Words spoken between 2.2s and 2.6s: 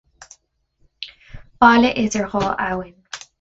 Dhá